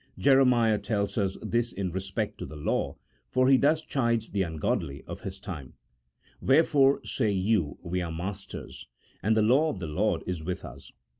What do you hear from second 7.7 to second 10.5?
we are masters, and the law of the Lord is